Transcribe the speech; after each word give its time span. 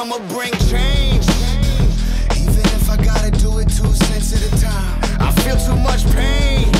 I'ma 0.00 0.18
bring 0.28 0.52
change. 0.70 1.26
Even 2.38 2.64
if 2.78 2.88
I 2.88 2.96
gotta 3.02 3.32
do 3.32 3.58
it 3.58 3.66
two 3.66 3.92
cents 4.06 4.32
at 4.32 4.46
a 4.46 4.62
time. 4.62 5.00
I 5.18 5.32
feel 5.42 5.56
too 5.56 5.74
much 5.74 6.04
pain. 6.14 6.72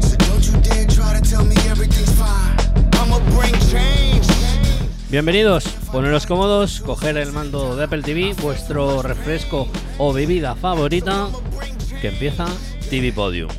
So 0.00 0.16
don't 0.16 0.42
you 0.46 0.56
dare 0.62 0.86
try 0.86 1.12
to 1.12 1.20
tell 1.20 1.44
me 1.44 1.54
everything's 1.68 2.10
fine. 2.12 2.56
I'ma 2.94 3.18
bring 3.36 3.52
change. 3.68 4.26
Bienvenidos, 5.10 5.64
poneros 5.92 6.24
cómodos, 6.26 6.80
coger 6.80 7.18
el 7.18 7.30
mando 7.32 7.76
de 7.76 7.84
Apple 7.84 8.02
TV, 8.02 8.34
vuestro 8.40 9.02
refresco 9.02 9.68
o 9.98 10.10
bebida 10.14 10.54
favorita, 10.54 11.28
que 12.00 12.08
empieza 12.08 12.46
TV 12.88 13.12
Podium. 13.12 13.50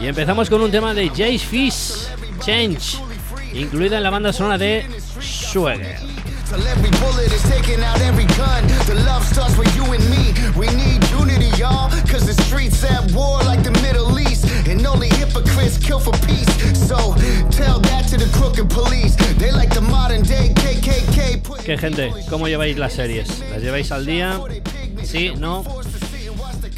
Y 0.00 0.06
empezamos 0.06 0.50
con 0.50 0.62
un 0.62 0.70
tema 0.72 0.92
de 0.92 1.08
Jace 1.08 1.38
Fish, 1.38 2.08
Change, 2.44 2.98
incluida 3.52 3.98
en 3.98 4.02
la 4.02 4.10
banda 4.10 4.32
sonora 4.32 4.56
de 4.56 4.86
Swagger. 5.20 5.98
Till 6.48 6.66
every 6.66 6.90
bullet 6.98 7.32
is 7.32 7.42
taking 7.42 7.80
out 7.84 8.00
every 8.00 8.24
gun. 8.36 8.66
The 8.86 8.94
love 9.06 9.24
starts 9.24 9.56
with 9.56 9.72
you 9.76 9.84
and 9.84 10.02
me. 10.10 10.34
We 10.58 10.66
need 10.74 11.04
unity, 11.10 11.50
y'all. 11.56 11.90
Cause 12.08 12.26
the 12.26 12.34
streets 12.42 12.82
at 12.82 13.12
war 13.12 13.40
like 13.44 13.62
the 13.62 13.70
Middle 13.82 14.18
East. 14.18 14.46
And 14.66 14.84
only 14.84 15.08
hypocrites 15.10 15.78
kill 15.78 16.00
for 16.00 16.12
peace. 16.26 16.50
So 16.88 17.14
tell 17.50 17.78
that 17.80 18.08
to 18.08 18.16
the 18.16 18.28
crooked 18.36 18.68
police. 18.68 19.14
They 19.38 19.52
like 19.52 19.72
the 19.72 19.82
modern 19.82 20.22
day 20.22 20.52
KKK. 20.54 21.64
¿Qué 21.64 21.78
gente? 21.78 22.10
¿Cómo 22.28 22.48
lleváis 22.48 22.76
las 22.78 22.94
series? 22.94 23.28
¿Las 23.50 23.62
lleváis 23.62 23.92
al 23.92 24.04
día? 24.04 24.40
¿Sí? 25.04 25.32
¿No? 25.38 25.62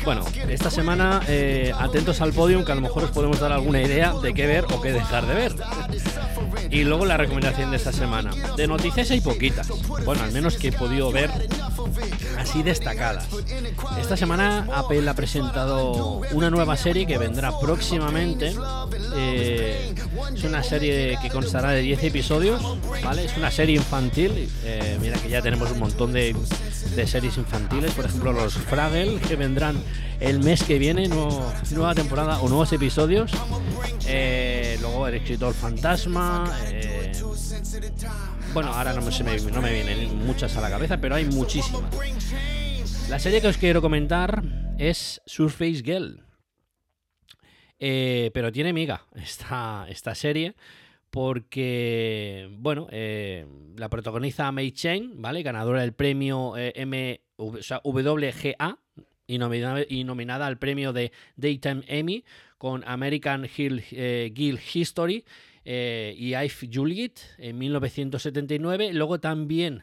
Bueno, 0.05 0.25
esta 0.49 0.71
semana 0.71 1.21
eh, 1.29 1.73
atentos 1.79 2.21
al 2.21 2.33
podium 2.33 2.65
que 2.65 2.73
a 2.73 2.75
lo 2.75 2.81
mejor 2.81 3.05
os 3.05 3.11
podemos 3.11 3.39
dar 3.39 3.53
alguna 3.53 3.81
idea 3.81 4.13
de 4.15 4.35
qué 4.35 4.47
ver 4.47 4.65
o 4.73 4.81
qué 4.81 4.93
dejar 4.93 5.27
de 5.27 5.35
ver. 5.35 5.55
Y 6.71 6.85
luego 6.85 7.07
la 7.07 7.17
recomendación 7.17 7.71
de 7.71 7.77
esta 7.77 7.93
semana. 7.93 8.33
De 8.57 8.67
noticias 8.67 9.11
hay 9.11 9.21
poquitas. 9.21 9.69
Bueno, 10.05 10.23
al 10.25 10.33
menos 10.33 10.57
que 10.57 10.69
he 10.69 10.73
podido 10.73 11.13
ver 11.13 11.31
así 12.39 12.63
destacadas. 12.63 13.29
Esta 14.01 14.17
semana 14.17 14.67
Apple 14.75 15.09
ha 15.09 15.15
presentado 15.15 16.23
una 16.33 16.51
nueva 16.51 16.77
serie 16.77 17.07
que 17.07 17.19
vendrá 17.19 17.59
próximamente. 17.61 18.55
Eh, 19.15 19.95
es 20.35 20.45
una 20.45 20.63
serie 20.63 21.19
que 21.23 21.31
constará 21.31 21.71
de 21.71 21.83
10 21.83 22.05
episodios, 22.05 22.61
¿vale? 23.05 23.25
Es 23.27 23.37
una 23.37 23.51
serie 23.51 23.77
infantil. 23.77 24.49
Eh, 24.65 24.99
mira 25.01 25.19
que 25.19 25.29
ya 25.29 25.43
tenemos 25.43 25.71
un 25.71 25.79
montón 25.79 26.13
de, 26.13 26.35
de 26.95 27.07
series 27.07 27.37
infantiles, 27.39 27.93
por 27.95 28.05
ejemplo 28.07 28.33
los 28.33 28.55
Fraggle, 28.55 29.19
que 29.21 29.37
vendrán 29.37 29.77
el 30.21 30.41
mes 30.41 30.63
que 30.63 30.79
viene, 30.79 31.09
nueva 31.09 31.95
temporada 31.95 32.41
o 32.41 32.49
nuevos 32.49 32.73
episodios. 32.73 33.33
Eh, 34.07 34.77
luego 34.81 35.07
el 35.09 35.15
escritor 35.15 35.55
fantasma. 35.55 36.53
eh, 36.67 37.13
bueno, 38.53 38.73
ahora 38.73 38.93
no 38.93 39.01
me- 39.03 39.41
no 39.51 39.63
me 39.63 39.73
vienen 39.73 40.27
muchas 40.27 40.57
a 40.57 40.61
la 40.61 40.69
cabeza, 40.71 40.99
pero 40.99 41.15
hay 41.15 41.25
muchísimas. 41.25 41.83
La 43.09 43.19
serie 43.19 43.41
que 43.41 43.49
os 43.49 43.57
quiero 43.57 43.81
comentar 43.81 44.43
es 44.79 45.23
Surface 45.27 45.83
Girl. 45.85 46.25
Eh, 47.85 48.31
pero 48.33 48.53
tiene 48.53 48.73
miga 48.73 49.07
esta, 49.17 49.87
esta 49.89 50.15
serie 50.15 50.55
porque, 51.13 52.49
bueno, 52.59 52.89
eh, 52.91 53.47
la 53.77 53.91
protagoniza 53.91 54.51
May 54.51 54.73
Chen, 54.73 55.21
¿vale? 55.21 55.43
Ganadora 55.43 55.83
del 55.83 55.93
premio 55.93 56.57
eh, 56.57 56.73
M, 56.75 57.21
WGA 57.37 58.79
y 59.27 59.37
nominada, 59.39 59.83
y 59.87 60.05
nominada 60.05 60.47
al 60.47 60.59
premio 60.59 60.95
de 60.95 61.13
Daytime 61.37 61.83
Emmy 61.87 62.25
con 62.57 62.83
American 62.87 63.47
Hill, 63.57 63.85
eh, 63.93 64.33
Guild 64.35 64.59
History 64.73 65.25
eh, 65.67 66.15
y 66.17 66.35
I've 66.35 66.69
Juliet 66.73 67.21
en 67.37 67.59
1979. 67.59 68.95
Luego 68.95 69.21
también 69.21 69.83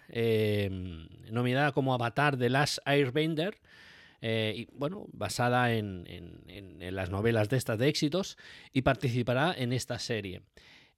nominada 1.32 1.72
como 1.74 1.94
Avatar 1.94 2.38
de 2.38 2.50
Last 2.50 2.80
Airbender. 2.86 3.60
y, 4.22 4.68
bueno, 4.74 5.06
basada 5.14 5.74
en- 5.74 6.06
en 6.08 6.96
las 6.96 7.10
novelas 7.12 7.50
de 7.50 7.58
estas 7.58 7.78
de 7.78 7.88
éxitos 7.88 8.36
y 8.74 8.82
participará 8.82 9.54
en 9.58 9.72
esta 9.74 10.00
serie. 10.00 10.42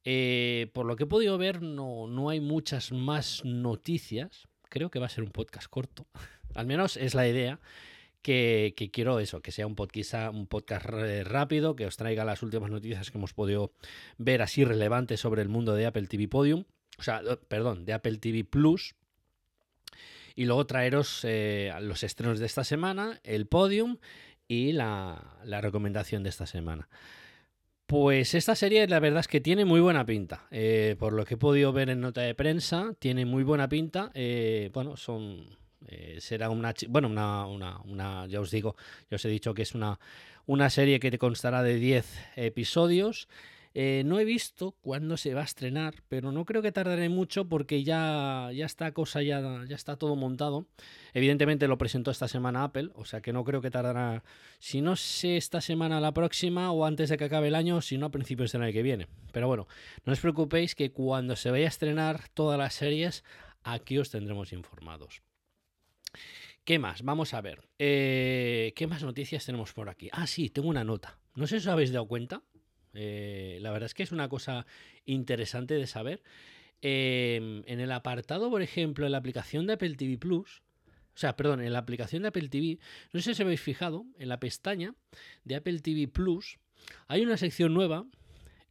Eh, 0.03 0.71
por 0.73 0.85
lo 0.85 0.95
que 0.95 1.03
he 1.03 1.07
podido 1.07 1.37
ver, 1.37 1.61
no, 1.61 2.07
no 2.07 2.29
hay 2.29 2.39
muchas 2.39 2.91
más 2.91 3.43
noticias. 3.45 4.47
Creo 4.69 4.89
que 4.89 4.99
va 4.99 5.05
a 5.05 5.09
ser 5.09 5.23
un 5.23 5.31
podcast 5.31 5.67
corto. 5.69 6.07
Al 6.55 6.65
menos 6.65 6.97
es 6.97 7.15
la 7.15 7.27
idea. 7.27 7.59
Que, 8.21 8.75
quiero 8.93 9.19
eso, 9.19 9.41
que 9.41 9.51
sea 9.51 9.65
un 9.65 9.73
podcast, 9.73 10.31
un 10.31 10.45
podcast 10.45 10.85
rápido, 10.85 11.75
que 11.75 11.87
os 11.87 11.97
traiga 11.97 12.23
las 12.23 12.43
últimas 12.43 12.69
noticias 12.69 13.09
que 13.09 13.17
hemos 13.17 13.33
podido 13.33 13.73
ver 14.19 14.43
así 14.43 14.63
relevantes 14.63 15.19
sobre 15.19 15.41
el 15.41 15.49
mundo 15.49 15.73
de 15.73 15.87
Apple 15.87 16.05
TV 16.05 16.27
Podium. 16.27 16.65
O 16.99 17.03
sea, 17.03 17.21
eh, 17.27 17.37
perdón, 17.47 17.83
de 17.83 17.93
Apple 17.93 18.17
TV 18.17 18.43
Plus. 18.43 18.93
Y 20.35 20.45
luego 20.45 20.67
traeros 20.67 21.21
eh, 21.23 21.73
los 21.81 22.03
estrenos 22.03 22.39
de 22.39 22.45
esta 22.45 22.63
semana, 22.63 23.19
el 23.23 23.47
podium 23.47 23.97
y 24.47 24.71
la 24.71 25.41
recomendación 25.43 26.21
de 26.21 26.29
esta 26.29 26.45
semana. 26.45 26.89
Pues 27.91 28.35
esta 28.35 28.55
serie 28.55 28.87
la 28.87 29.01
verdad 29.01 29.19
es 29.19 29.27
que 29.27 29.41
tiene 29.41 29.65
muy 29.65 29.81
buena 29.81 30.05
pinta. 30.05 30.47
Eh, 30.49 30.95
por 30.97 31.11
lo 31.11 31.25
que 31.25 31.33
he 31.33 31.37
podido 31.37 31.73
ver 31.73 31.89
en 31.89 31.99
nota 31.99 32.21
de 32.21 32.33
prensa, 32.33 32.93
tiene 32.99 33.25
muy 33.25 33.43
buena 33.43 33.67
pinta. 33.67 34.11
Eh, 34.13 34.69
bueno, 34.73 34.95
son. 34.95 35.45
eh, 35.89 36.15
será 36.21 36.49
una. 36.49 36.73
Bueno, 36.87 37.09
una, 37.09 37.45
una, 37.47 37.81
una- 37.81 38.27
Ya 38.27 38.39
os 38.39 38.49
digo, 38.49 38.77
ya 39.09 39.15
os 39.15 39.25
he 39.25 39.27
dicho 39.27 39.53
que 39.53 39.63
es 39.63 39.75
una, 39.75 39.99
una 40.45 40.69
serie 40.69 41.01
que 41.01 41.11
te 41.11 41.17
constará 41.17 41.63
de 41.63 41.75
10 41.75 42.05
episodios. 42.37 43.27
Eh, 43.73 44.03
no 44.05 44.19
he 44.19 44.25
visto 44.25 44.75
cuándo 44.81 45.15
se 45.15 45.33
va 45.33 45.41
a 45.41 45.45
estrenar, 45.45 46.03
pero 46.09 46.31
no 46.31 46.45
creo 46.45 46.61
que 46.61 46.71
tardaré 46.71 47.07
mucho 47.07 47.47
porque 47.47 47.83
ya, 47.83 48.49
ya 48.53 48.65
está 48.65 48.91
cosa, 48.91 49.21
ya, 49.21 49.63
ya 49.67 49.75
está 49.75 49.95
todo 49.95 50.15
montado. 50.15 50.67
Evidentemente 51.13 51.67
lo 51.67 51.77
presentó 51.77 52.11
esta 52.11 52.27
semana 52.27 52.63
Apple, 52.63 52.89
o 52.95 53.05
sea 53.05 53.21
que 53.21 53.31
no 53.31 53.43
creo 53.43 53.61
que 53.61 53.71
tardará, 53.71 54.23
si 54.59 54.81
no 54.81 54.95
sé 54.95 55.37
esta 55.37 55.61
semana 55.61 56.01
la 56.01 56.13
próxima 56.13 56.71
o 56.71 56.85
antes 56.85 57.09
de 57.09 57.17
que 57.17 57.25
acabe 57.25 57.47
el 57.47 57.55
año, 57.55 57.81
si 57.81 57.97
no 57.97 58.07
a 58.07 58.11
principios 58.11 58.51
del 58.51 58.63
año 58.63 58.73
que 58.73 58.83
viene. 58.83 59.07
Pero 59.31 59.47
bueno, 59.47 59.67
no 60.05 60.13
os 60.13 60.19
preocupéis 60.19 60.75
que 60.75 60.91
cuando 60.91 61.35
se 61.35 61.51
vaya 61.51 61.65
a 61.65 61.69
estrenar 61.69 62.27
todas 62.33 62.57
las 62.57 62.73
series, 62.73 63.23
aquí 63.63 63.97
os 63.97 64.11
tendremos 64.11 64.51
informados. 64.51 65.21
¿Qué 66.63 66.77
más? 66.77 67.01
Vamos 67.01 67.33
a 67.33 67.41
ver. 67.41 67.67
Eh, 67.79 68.73
¿Qué 68.75 68.85
más 68.85 69.01
noticias 69.03 69.45
tenemos 69.45 69.73
por 69.73 69.89
aquí? 69.89 70.09
Ah, 70.11 70.27
sí, 70.27 70.49
tengo 70.49 70.69
una 70.69 70.83
nota. 70.83 71.17
No 71.33 71.47
sé 71.47 71.59
si 71.59 71.67
os 71.67 71.73
habéis 71.73 71.91
dado 71.91 72.07
cuenta. 72.07 72.43
Eh, 72.93 73.59
la 73.61 73.71
verdad 73.71 73.85
es 73.85 73.93
que 73.93 74.03
es 74.03 74.11
una 74.11 74.29
cosa 74.29 74.65
interesante 75.05 75.75
de 75.75 75.87
saber. 75.87 76.21
Eh, 76.81 77.61
en 77.65 77.79
el 77.79 77.91
apartado, 77.91 78.49
por 78.49 78.61
ejemplo, 78.61 79.05
en 79.05 79.11
la 79.11 79.19
aplicación 79.19 79.67
de 79.67 79.73
Apple 79.73 79.95
TV 79.95 80.17
Plus, 80.17 80.61
o 81.13 81.17
sea, 81.17 81.35
perdón, 81.35 81.61
en 81.61 81.73
la 81.73 81.79
aplicación 81.79 82.23
de 82.23 82.29
Apple 82.29 82.49
TV, 82.49 82.79
no 83.13 83.21
sé 83.21 83.35
si 83.35 83.43
habéis 83.43 83.61
fijado, 83.61 84.05
en 84.17 84.29
la 84.29 84.39
pestaña 84.39 84.95
de 85.43 85.55
Apple 85.55 85.79
TV 85.79 86.07
Plus 86.07 86.57
hay 87.07 87.21
una 87.21 87.37
sección 87.37 87.73
nueva 87.73 88.05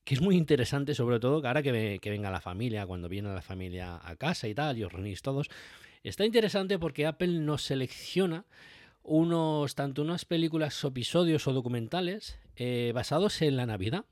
que 0.04 0.14
es 0.14 0.20
muy 0.20 0.36
interesante, 0.36 0.94
sobre 0.94 1.20
todo 1.20 1.40
que 1.40 1.46
ahora 1.46 1.62
que, 1.62 1.98
que 2.00 2.10
venga 2.10 2.30
la 2.30 2.40
familia, 2.40 2.86
cuando 2.86 3.08
viene 3.08 3.32
la 3.32 3.42
familia 3.42 4.00
a 4.02 4.16
casa 4.16 4.48
y 4.48 4.54
tal, 4.54 4.78
y 4.78 4.82
os 4.82 4.92
reunís 4.92 5.22
todos. 5.22 5.48
Está 6.02 6.24
interesante 6.24 6.78
porque 6.78 7.06
Apple 7.06 7.28
nos 7.40 7.62
selecciona 7.62 8.46
unos, 9.02 9.74
tanto 9.74 10.02
unas 10.02 10.24
películas 10.24 10.82
episodios 10.84 11.46
o 11.46 11.52
documentales 11.52 12.38
eh, 12.56 12.92
basados 12.94 13.40
en 13.42 13.56
la 13.56 13.66
Navidad. 13.66 14.04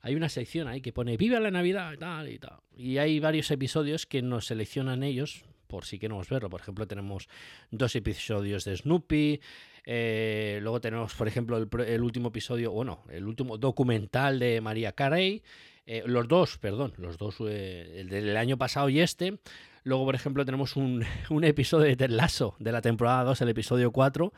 Hay 0.00 0.14
una 0.14 0.28
sección 0.28 0.68
ahí 0.68 0.80
que 0.80 0.92
pone 0.92 1.16
Viva 1.16 1.40
la 1.40 1.50
Navidad 1.50 1.92
y 1.92 1.96
tal 1.96 2.28
y 2.28 2.38
tal. 2.38 2.58
Y 2.76 2.98
hay 2.98 3.18
varios 3.18 3.50
episodios 3.50 4.06
que 4.06 4.22
nos 4.22 4.46
seleccionan 4.46 5.02
ellos 5.02 5.44
por 5.66 5.84
si 5.84 5.98
queremos 5.98 6.28
verlo. 6.28 6.48
Por 6.48 6.60
ejemplo, 6.60 6.86
tenemos 6.86 7.28
dos 7.70 7.96
episodios 7.96 8.64
de 8.64 8.76
Snoopy. 8.76 9.40
eh, 9.84 10.60
luego 10.62 10.80
tenemos, 10.80 11.14
por 11.14 11.26
ejemplo, 11.28 11.56
el, 11.56 11.68
el 11.86 12.02
último 12.02 12.28
episodio, 12.28 12.70
bueno, 12.70 13.02
el 13.10 13.24
último 13.26 13.58
documental 13.58 14.38
de 14.38 14.60
María 14.60 14.92
Carey. 14.92 15.42
eh, 15.86 16.02
los 16.06 16.28
dos, 16.28 16.58
perdón, 16.58 16.92
los 16.98 17.16
dos, 17.18 17.40
el 17.40 18.08
del 18.08 18.36
año 18.36 18.56
pasado 18.58 18.88
y 18.88 19.00
este. 19.00 19.38
Luego, 19.84 20.04
por 20.04 20.14
ejemplo, 20.16 20.44
tenemos 20.44 20.76
un, 20.76 21.04
un 21.30 21.44
episodio 21.44 21.86
de 21.86 21.96
Ted 21.96 22.10
Lasso 22.10 22.56
de 22.58 22.72
la 22.72 22.80
temporada 22.80 23.24
2, 23.24 23.40
el 23.42 23.48
episodio 23.48 23.92
4. 23.92 24.32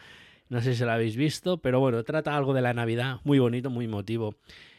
No 0.49 0.63
sé 0.63 0.75
si 0.75 0.85
lo 0.85 0.93
habéis 0.93 1.17
visto, 1.17 1.59
pero 1.59 1.79
bueno, 1.79 2.03
trata 2.05 2.35
algo 2.35 2.55
de 2.55 2.63
la 2.63 2.73
Navidad, 2.73 3.21
muy 3.25 3.39
bonito, 3.39 3.69
muy 3.69 3.85
emotivo 3.85 4.35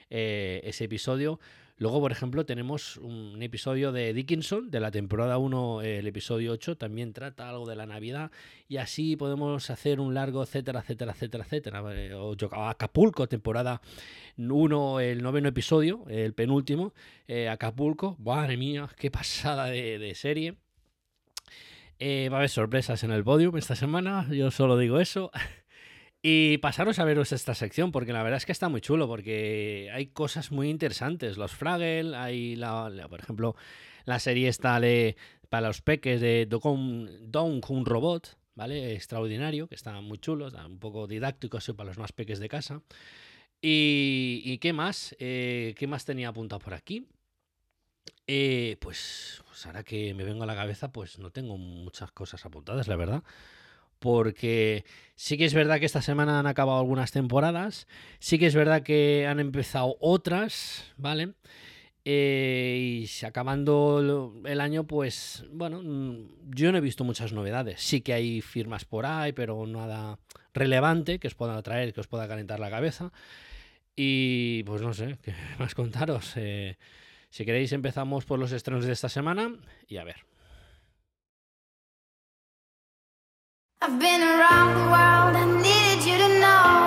eh, 0.09 0.61
ese 0.63 0.85
episodio. 0.85 1.39
Luego, 1.77 2.01
por 2.01 2.11
ejemplo, 2.11 2.45
tenemos 2.45 2.97
un 2.97 3.41
episodio 3.41 3.91
de 3.91 4.11
Dickinson, 4.13 4.69
de 4.69 4.79
la 4.79 4.91
temporada 4.91 5.37
1, 5.37 5.81
el 5.83 6.07
episodio 6.07 6.51
8, 6.51 6.75
también 6.75 7.13
trata 7.13 7.47
algo 7.47 7.65
de 7.69 7.75
la 7.75 7.85
Navidad, 7.85 8.31
y 8.67 8.77
así 8.77 9.15
podemos 9.15 9.69
hacer 9.69 9.99
un 9.99 10.13
largo, 10.13 10.43
etcétera, 10.43 10.79
etcétera, 10.81 11.13
etcétera, 11.13 11.43
etcétera. 11.45 11.83
Eh, 11.95 12.13
O 12.15 12.35
Acapulco, 12.51 13.27
temporada 13.27 13.79
1, 14.37 14.99
el 14.99 15.21
noveno 15.21 15.47
episodio, 15.49 16.03
el 16.09 16.33
penúltimo, 16.33 16.93
eh, 17.27 17.47
Acapulco, 17.47 18.17
madre 18.19 18.57
mía, 18.57 18.89
qué 18.97 19.11
pasada 19.11 19.67
de, 19.67 20.13
serie. 20.15 20.55
Va 22.01 22.35
a 22.35 22.39
haber 22.39 22.49
sorpresas 22.49 23.03
en 23.03 23.11
el 23.11 23.23
podium 23.23 23.55
esta 23.57 23.75
semana, 23.75 24.27
yo 24.31 24.51
solo 24.51 24.77
digo 24.77 24.99
eso. 24.99 25.31
Y 26.21 26.57
pasaros 26.57 26.99
a 26.99 27.05
veros 27.05 27.31
esta 27.31 27.55
sección, 27.55 27.91
porque 27.91 28.11
la 28.11 28.23
verdad 28.23 28.37
es 28.37 28.45
que 28.45 28.51
está 28.51 28.67
muy 28.67 28.81
chulo, 28.81 29.07
porque 29.07 29.89
hay 29.93 30.07
cosas 30.07 30.51
muy 30.51 30.69
interesantes. 30.69 31.37
Los 31.37 31.53
Fraggle, 31.53 32.15
hay, 32.15 32.57
la, 32.57 32.91
por 33.09 33.21
ejemplo, 33.21 33.55
la 34.03 34.19
serie 34.19 34.49
está 34.49 34.79
de, 34.81 35.15
para 35.47 35.67
los 35.67 35.81
peques 35.81 36.19
de 36.19 36.45
Don 36.45 37.61
un 37.69 37.85
Robot, 37.85 38.37
¿vale? 38.55 38.95
Extraordinario, 38.95 39.67
que 39.67 39.75
está 39.75 40.01
muy 40.01 40.17
chulo, 40.17 40.49
un 40.65 40.79
poco 40.79 41.07
didáctico 41.07 41.57
eso 41.57 41.77
para 41.77 41.87
los 41.87 41.97
más 41.97 42.11
peques 42.11 42.39
de 42.39 42.49
casa. 42.49 42.81
¿Y, 43.61 44.57
qué 44.59 44.73
más? 44.73 45.15
Eh, 45.19 45.73
¿Qué 45.77 45.87
más 45.87 46.03
tenía 46.03 46.29
apuntado 46.29 46.59
por 46.59 46.73
aquí? 46.73 47.07
Eh, 48.27 48.75
pues, 48.81 49.41
pues 49.47 49.65
ahora 49.65 49.83
que 49.83 50.13
me 50.13 50.25
vengo 50.25 50.43
a 50.43 50.47
la 50.47 50.55
cabeza, 50.55 50.91
pues 50.91 51.17
no 51.17 51.31
tengo 51.31 51.57
muchas 51.57 52.11
cosas 52.11 52.45
apuntadas, 52.45 52.89
la 52.89 52.97
verdad 52.97 53.23
porque 53.99 54.85
sí 55.15 55.37
que 55.37 55.45
es 55.45 55.53
verdad 55.53 55.79
que 55.79 55.85
esta 55.85 56.01
semana 56.01 56.39
han 56.39 56.47
acabado 56.47 56.79
algunas 56.79 57.11
temporadas, 57.11 57.87
sí 58.19 58.39
que 58.39 58.47
es 58.47 58.55
verdad 58.55 58.83
que 58.83 59.27
han 59.27 59.39
empezado 59.39 59.97
otras, 59.99 60.93
¿vale? 60.97 61.33
Eh, 62.05 63.05
y 63.05 63.25
acabando 63.25 64.33
el 64.45 64.61
año, 64.61 64.87
pues 64.87 65.45
bueno, 65.51 65.81
mm, 65.83 66.55
yo 66.55 66.71
no 66.71 66.77
he 66.77 66.81
visto 66.81 67.03
muchas 67.03 67.33
novedades. 67.33 67.81
Sí 67.81 68.01
que 68.01 68.13
hay 68.13 68.41
firmas 68.41 68.85
por 68.85 69.05
ahí, 69.05 69.33
pero 69.33 69.65
nada 69.67 70.17
relevante 70.53 71.19
que 71.19 71.27
os 71.27 71.35
pueda 71.35 71.57
atraer, 71.57 71.93
que 71.93 71.99
os 71.99 72.07
pueda 72.07 72.27
calentar 72.27 72.59
la 72.59 72.69
cabeza. 72.69 73.11
Y 73.95 74.63
pues 74.63 74.81
no 74.81 74.93
sé, 74.93 75.17
¿qué 75.23 75.33
más 75.59 75.75
contaros? 75.75 76.33
Eh, 76.37 76.77
si 77.29 77.45
queréis 77.45 77.73
empezamos 77.73 78.25
por 78.25 78.39
los 78.39 78.51
estrenos 78.53 78.85
de 78.85 78.93
esta 78.93 79.09
semana 79.09 79.55
y 79.87 79.97
a 79.97 80.03
ver. 80.03 80.28
Around 83.81 84.75
the 84.75 84.91
world, 84.91 85.35
needed 85.63 86.03
you 86.03 86.17
to 86.17 86.27
know. 86.41 86.79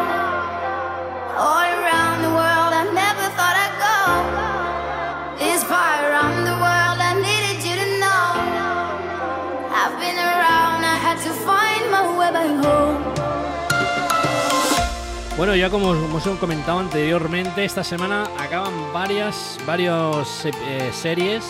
Bueno, 15.38 15.56
ya 15.56 15.70
como 15.70 15.88
os 15.88 16.26
comentado 16.36 16.78
anteriormente, 16.78 17.64
esta 17.64 17.82
semana 17.82 18.28
acaban 18.38 18.92
varias, 18.92 19.58
varios 19.64 20.44
eh, 20.44 20.90
series 20.92 21.42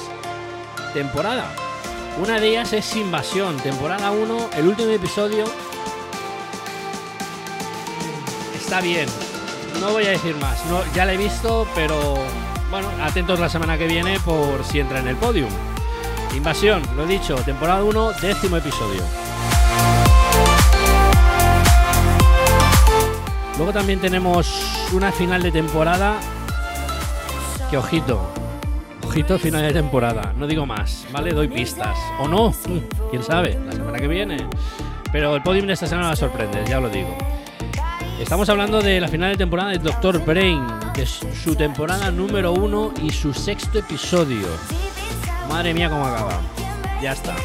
temporada. 0.94 1.61
Una 2.20 2.38
de 2.38 2.48
ellas 2.48 2.72
es 2.74 2.94
Invasión, 2.94 3.56
temporada 3.56 4.10
1, 4.10 4.50
el 4.56 4.68
último 4.68 4.90
episodio. 4.90 5.44
Está 8.54 8.80
bien, 8.80 9.08
no 9.80 9.92
voy 9.92 10.04
a 10.04 10.10
decir 10.10 10.36
más, 10.36 10.62
ya 10.94 11.06
la 11.06 11.14
he 11.14 11.16
visto, 11.16 11.66
pero 11.74 12.16
bueno, 12.70 12.88
atentos 13.02 13.40
la 13.40 13.48
semana 13.48 13.78
que 13.78 13.86
viene 13.86 14.20
por 14.20 14.62
si 14.64 14.80
entra 14.80 15.00
en 15.00 15.08
el 15.08 15.16
podium. 15.16 15.50
Invasión, 16.36 16.82
lo 16.96 17.04
he 17.04 17.06
dicho, 17.06 17.34
temporada 17.36 17.82
1, 17.82 18.12
décimo 18.20 18.58
episodio. 18.58 19.02
Luego 23.56 23.72
también 23.72 24.00
tenemos 24.00 24.90
una 24.92 25.12
final 25.12 25.42
de 25.42 25.50
temporada 25.50 26.20
que 27.70 27.78
ojito, 27.78 28.30
Ojito 29.12 29.38
final 29.38 29.60
de 29.60 29.74
temporada, 29.74 30.32
no 30.38 30.46
digo 30.46 30.64
más, 30.64 31.06
¿vale? 31.12 31.34
Doy 31.34 31.46
pistas. 31.46 31.98
O 32.18 32.26
no, 32.26 32.54
quién 33.10 33.22
sabe, 33.22 33.58
la 33.62 33.72
semana 33.72 33.98
que 33.98 34.08
viene. 34.08 34.38
Pero 35.12 35.36
el 35.36 35.42
podium 35.42 35.66
de 35.66 35.74
esta 35.74 35.86
semana 35.86 36.06
va 36.06 36.12
a 36.14 36.16
sorprender, 36.16 36.66
ya 36.66 36.80
lo 36.80 36.88
digo. 36.88 37.14
Estamos 38.18 38.48
hablando 38.48 38.80
de 38.80 39.02
la 39.02 39.08
final 39.08 39.32
de 39.32 39.36
temporada 39.36 39.68
de 39.68 39.80
Doctor 39.80 40.24
Brain, 40.24 40.66
de 40.94 41.04
su 41.04 41.54
temporada 41.54 42.10
número 42.10 42.54
uno 42.54 42.94
y 43.02 43.10
su 43.10 43.34
sexto 43.34 43.80
episodio. 43.80 44.46
Madre 45.46 45.74
mía, 45.74 45.90
cómo 45.90 46.06
acaba. 46.06 46.40
Ya 47.02 47.12
está. 47.12 47.36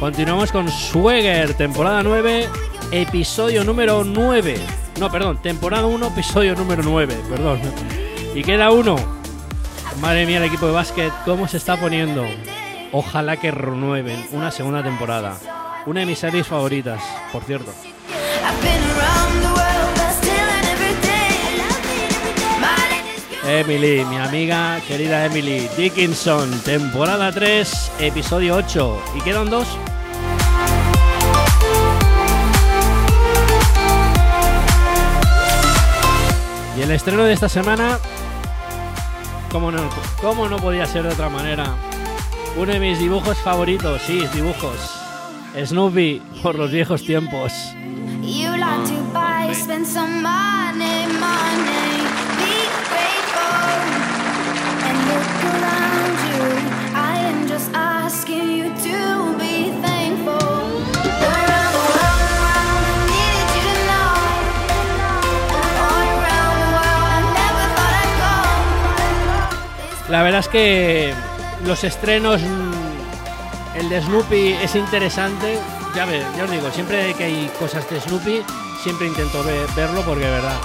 Continuamos 0.00 0.50
con 0.50 0.68
Swagger, 0.68 1.54
temporada 1.54 2.02
9, 2.02 2.48
episodio 2.90 3.62
número 3.62 4.02
9. 4.02 4.85
No, 4.98 5.10
perdón, 5.12 5.36
temporada 5.42 5.86
1, 5.86 6.06
episodio 6.06 6.54
número 6.54 6.82
9, 6.82 7.16
perdón. 7.28 7.60
Y 8.34 8.42
queda 8.42 8.70
uno. 8.70 8.96
Madre 10.00 10.24
mía, 10.24 10.38
el 10.38 10.44
equipo 10.44 10.66
de 10.66 10.72
básquet, 10.72 11.12
¿cómo 11.26 11.46
se 11.48 11.58
está 11.58 11.76
poniendo? 11.76 12.24
Ojalá 12.92 13.36
que 13.36 13.50
renueven 13.50 14.26
una 14.32 14.50
segunda 14.50 14.82
temporada. 14.82 15.36
Una 15.84 16.00
de 16.00 16.06
mis 16.06 16.18
series 16.18 16.46
favoritas, 16.46 17.02
por 17.30 17.42
cierto. 17.44 17.72
Emily, 23.46 24.04
mi 24.06 24.16
amiga 24.16 24.80
querida 24.88 25.26
Emily 25.26 25.68
Dickinson, 25.76 26.50
temporada 26.62 27.30
3, 27.30 27.92
episodio 28.00 28.56
8. 28.56 29.02
¿Y 29.16 29.20
quedan 29.20 29.50
dos? 29.50 29.68
Y 36.76 36.82
el 36.82 36.90
estreno 36.90 37.24
de 37.24 37.32
esta 37.32 37.48
semana, 37.48 37.98
como 39.50 39.70
no, 39.70 39.88
cómo 40.20 40.48
no 40.48 40.58
podía 40.58 40.84
ser 40.86 41.04
de 41.04 41.08
otra 41.08 41.30
manera, 41.30 41.74
uno 42.56 42.70
de 42.70 42.78
mis 42.78 42.98
dibujos 42.98 43.38
favoritos, 43.38 44.02
sí, 44.02 44.22
dibujos. 44.34 44.78
Snoopy 45.64 46.20
por 46.42 46.56
los 46.56 46.70
viejos 46.70 47.02
tiempos. 47.02 47.52
Verdad 70.36 70.54
es 70.54 70.60
que 70.60 71.14
los 71.64 71.82
estrenos, 71.82 72.42
mm, 72.42 73.78
el 73.78 73.88
de 73.88 74.02
Snoopy 74.02 74.52
es 74.62 74.74
interesante. 74.74 75.58
Ya, 75.94 76.04
ve, 76.04 76.22
ya 76.36 76.44
os 76.44 76.50
digo, 76.50 76.70
siempre 76.72 77.14
que 77.14 77.24
hay 77.24 77.50
cosas 77.58 77.88
de 77.88 77.98
Snoopy, 77.98 78.44
siempre 78.82 79.06
intento 79.06 79.42
verlo 79.74 80.02
porque 80.02 80.26
de 80.26 80.30
verdad 80.30 80.58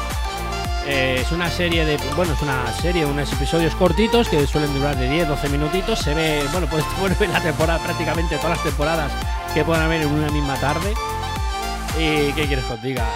eh, 0.87 1.19
es 1.21 1.31
una 1.31 1.49
serie 1.49 1.85
de. 1.85 1.97
Bueno, 2.17 2.33
es 2.33 2.41
una 2.41 2.69
serie, 2.81 3.05
unos 3.05 3.31
episodios 3.31 3.73
cortitos 3.75 4.27
que 4.27 4.45
suelen 4.45 4.73
durar 4.73 4.97
de 4.97 5.07
10, 5.07 5.29
12 5.29 5.47
minutitos. 5.47 5.99
Se 5.99 6.13
ve, 6.13 6.43
bueno, 6.51 6.67
puedes 6.99 7.17
ver 7.17 7.29
la 7.29 7.39
temporada, 7.39 7.81
prácticamente 7.81 8.35
todas 8.37 8.57
las 8.57 8.63
temporadas 8.63 9.11
que 9.53 9.63
puedan 9.63 9.83
haber 9.83 10.01
en 10.01 10.09
una 10.09 10.29
misma 10.31 10.55
tarde. 10.55 10.93
¿Y 11.97 12.33
qué 12.33 12.45
quieres 12.45 12.65
que 12.65 12.73
os 12.73 12.81
diga? 12.81 13.07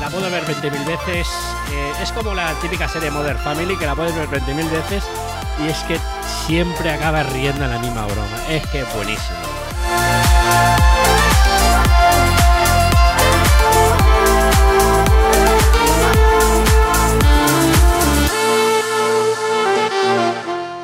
La 0.00 0.08
puedo 0.08 0.30
ver 0.30 0.44
20.000 0.46 0.86
veces 0.86 1.28
eh, 1.72 1.92
es 2.02 2.12
como 2.12 2.34
la 2.34 2.52
típica 2.60 2.88
serie 2.88 3.10
Modern 3.10 3.38
Family 3.38 3.76
que 3.76 3.86
la 3.86 3.94
puedes 3.94 4.14
ver 4.14 4.28
20.000 4.28 4.70
veces 4.70 5.04
y 5.64 5.68
es 5.68 5.78
que 5.84 5.98
siempre 6.46 6.90
acaba 6.90 7.22
riendo 7.22 7.64
en 7.64 7.70
la 7.70 7.78
misma 7.78 8.06
broma. 8.06 8.48
Es 8.48 8.66
que 8.68 8.80
es 8.80 8.94
buenísimo. 8.94 9.38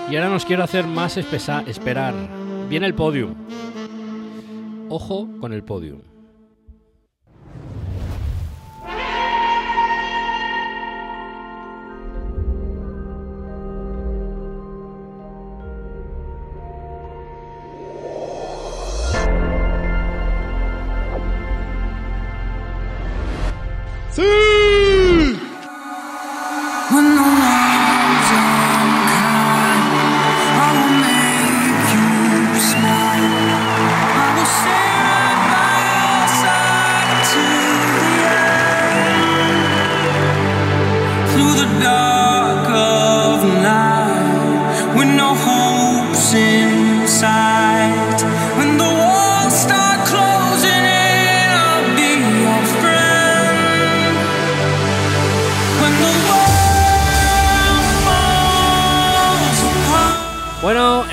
Y 0.09 0.17
ahora 0.17 0.31
nos 0.31 0.45
quiero 0.45 0.63
hacer 0.63 0.87
más 0.87 1.17
esperar. 1.17 2.15
Viene 2.69 2.87
el 2.87 2.95
podium. 2.95 3.35
Ojo 4.89 5.29
con 5.41 5.53
el 5.53 5.65
podium. 5.65 6.01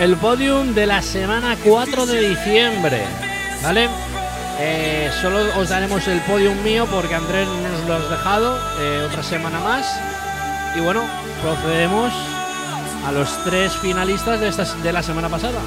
El 0.04 0.18
podium 0.18 0.74
de 0.74 0.86
la 0.86 1.02
semana 1.02 1.56
4 1.64 2.06
de 2.06 2.30
diciembre. 2.30 3.06
¿Vale? 3.64 3.88
Eh, 4.60 5.10
solo 5.22 5.40
os 5.58 5.70
daremos 5.70 6.06
el 6.10 6.20
podium 6.22 6.62
mío 6.62 6.86
porque 6.92 7.16
Andrés 7.16 7.48
nos 7.48 7.88
lo 7.88 7.96
has 7.96 8.10
dejado 8.10 8.60
eh, 8.82 9.08
otra 9.10 9.24
semana 9.24 9.62
más. 9.62 9.86
Y 10.76 10.82
bueno, 10.82 11.04
procedemos 11.42 12.12
a 13.06 13.14
los 13.14 13.30
tres 13.46 13.72
finalistas 13.78 14.42
de, 14.42 14.50
esta, 14.50 14.66
de 14.66 14.92
la 14.92 15.04
semana 15.04 15.30
pasada. 15.30 15.60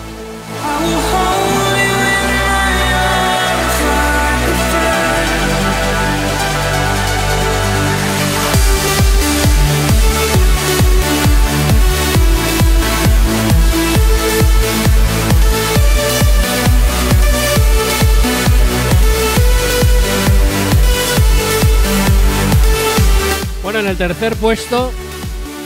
En 23.78 23.87
el 23.87 23.99
tercer 23.99 24.35
puesto, 24.37 24.90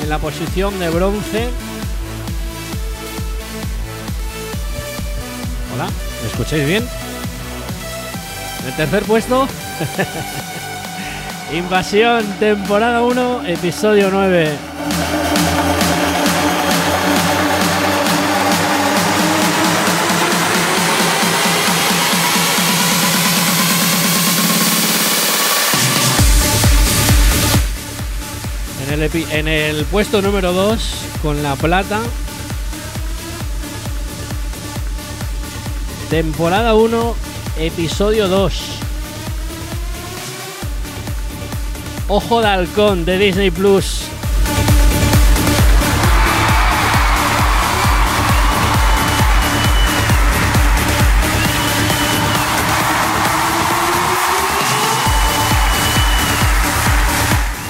en 0.03 0.09
la 0.09 0.19
posición 0.19 0.77
de 0.81 0.91
bronce. 0.91 1.49
Hola, 5.73 5.89
¿me 6.21 6.29
escucháis 6.29 6.67
bien? 6.67 6.89
En 8.63 8.67
el 8.67 8.75
tercer 8.75 9.05
puesto, 9.05 9.47
Invasión, 11.55 12.25
temporada 12.41 13.03
1, 13.03 13.47
episodio 13.47 14.11
9. 14.11 14.70
En 28.91 29.47
el, 29.47 29.85
puesto 29.85 30.21
número 30.21 30.53
2, 30.53 30.81
con 31.23 31.45
la 31.45 31.55
plata. 31.55 32.01
Temporada 36.11 36.75
1, 36.75 37.15
episodio 37.61 38.27
2. 38.27 38.53
Ojo 42.09 42.41
de 42.41 42.49
halcón 42.49 43.05
de 43.05 43.19
Disney 43.19 43.53
Plus. 43.53 44.10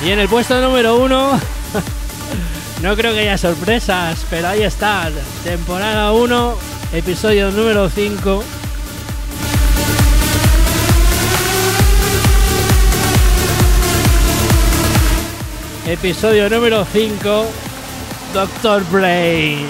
Y 0.03 0.11
en 0.11 0.19
el 0.19 0.29
puesto 0.29 0.59
número 0.63 0.97
uno, 0.97 1.39
no 2.83 2.97
creo 2.97 3.13
que 3.13 3.21
haya 3.21 3.37
sorpresas, 3.37 4.25
pero 4.31 4.49
ahí 4.49 4.63
está, 4.63 5.11
temporada 5.45 6.13
1, 6.13 6.57
episodio 6.95 7.51
número 7.51 7.91
5. 7.91 8.43
Episodio 15.87 16.49
número 16.49 16.87
5, 16.91 17.47
Doctor 18.33 18.83
Brain. 18.91 19.67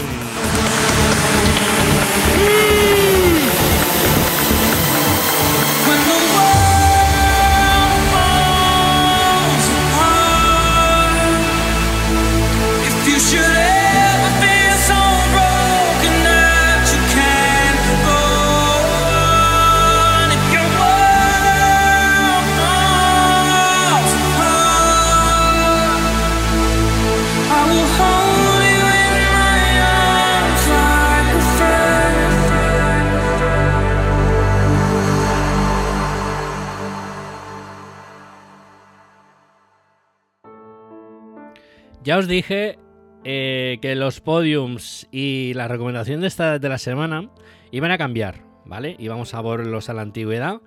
Ya 42.11 42.19
os 42.19 42.27
dije 42.27 42.77
eh, 43.23 43.79
que 43.81 43.95
los 43.95 44.21
podiums 44.21 45.07
y 45.13 45.55
la 45.55 45.69
recomendación 45.69 46.21
de 46.21 46.27
esta 46.27 46.59
de 46.59 46.69
la 46.69 46.79
semana 46.79 47.31
iban 47.71 47.93
a 47.93 47.99
cambiar, 47.99 48.43
¿vale? 48.65 48.97
Íbamos 48.99 49.33
a 49.33 49.41
volverlos 49.41 49.89
a 49.89 49.95
la 49.95 50.03
antigüedad, 50.03 50.61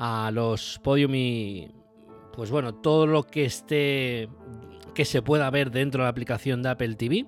a 0.00 0.32
los 0.32 0.80
podium 0.82 1.14
y. 1.14 1.70
Pues 2.34 2.50
bueno, 2.50 2.74
todo 2.74 3.06
lo 3.06 3.22
que 3.22 3.44
esté. 3.44 4.28
que 4.92 5.04
se 5.04 5.22
pueda 5.22 5.48
ver 5.50 5.70
dentro 5.70 6.02
de 6.02 6.06
la 6.06 6.10
aplicación 6.10 6.64
de 6.64 6.70
Apple 6.70 6.96
TV. 6.96 7.26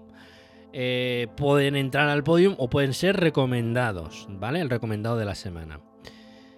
Eh, 0.72 1.28
pueden 1.36 1.76
entrar 1.76 2.08
al 2.08 2.24
podium 2.24 2.56
o 2.58 2.68
pueden 2.68 2.92
ser 2.92 3.18
recomendados, 3.18 4.26
¿vale? 4.30 4.62
El 4.62 4.68
recomendado 4.68 5.16
de 5.16 5.26
la 5.26 5.36
semana. 5.36 5.78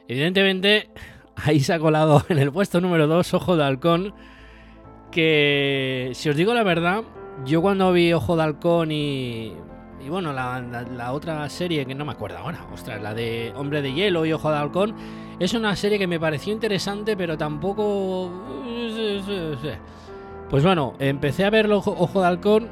Evidentemente, 0.09 0.89
ahí 1.37 1.61
se 1.61 1.75
ha 1.75 1.79
colado 1.79 2.25
en 2.31 2.39
el 2.39 2.51
puesto 2.51 2.81
número 2.81 3.07
2, 3.07 3.35
Ojo 3.35 3.55
de 3.59 3.65
Halcón 3.65 4.15
que, 5.17 6.11
si 6.13 6.29
os 6.29 6.37
digo 6.37 6.53
la 6.53 6.63
verdad, 6.63 7.03
yo 7.47 7.63
cuando 7.63 7.91
vi 7.91 8.13
Ojo 8.13 8.37
de 8.37 8.43
Halcón 8.43 8.93
y, 8.93 9.55
y 10.05 10.11
bueno, 10.11 10.35
la, 10.35 11.11
otra 11.13 11.49
serie 11.49 11.87
que 11.87 11.95
no 11.95 12.05
me 12.05 12.13
acuerdo 12.13 12.37
ahora, 12.37 12.67
ostras, 12.71 13.01
la 13.01 13.15
de 13.15 13.51
Hombre 13.57 13.81
de 13.81 13.95
Hielo 13.95 14.27
y 14.27 14.35
Ojo 14.35 14.51
de 14.51 14.59
Halcón, 14.59 14.95
es 15.41 15.55
una 15.55 15.75
serie 15.75 15.99
que 15.99 16.07
me 16.07 16.21
pareció 16.21 16.53
interesante, 16.53 17.17
pero 17.17 17.39
tampoco... 17.39 18.31
Pues 20.51 20.63
bueno, 20.63 20.93
empecé 20.99 21.47
a 21.47 21.51
ver 21.51 21.73
Ojo 21.73 22.21
de 22.21 22.27
Halcón 22.27 22.69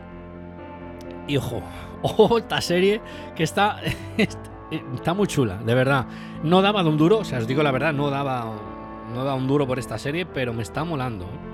y 1.27 1.39
ojo, 1.39 1.63
ojo, 2.03 2.37
esta 2.37 2.61
serie 2.61 3.01
que 3.35 3.43
está, 3.45 3.81
está 4.19 5.15
muy 5.15 5.29
chula, 5.29 5.57
de 5.65 5.75
verdad. 5.75 6.05
No 6.43 6.61
daba 6.61 6.83
de 6.83 6.91
un 6.91 6.99
duro, 6.99 7.21
o 7.21 7.25
sea, 7.25 7.39
os 7.39 7.47
digo 7.47 7.63
la 7.63 7.71
verdad, 7.71 7.95
no 7.95 8.11
daba, 8.11 8.53
no 9.15 9.25
daba 9.25 9.35
un 9.35 9.47
duro 9.47 9.67
por 9.67 9.79
esta 9.79 9.97
serie, 9.97 10.27
pero 10.27 10.53
me 10.53 10.63
está 10.63 10.85
molando. 10.85 11.25
¿eh? 11.25 11.54